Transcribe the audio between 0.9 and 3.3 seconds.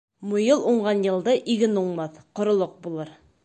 йылды иген уңмаҫ, ҡоролоҡ булыр.